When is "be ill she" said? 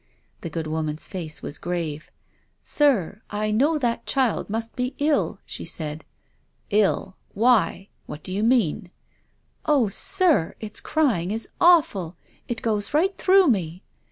4.75-5.63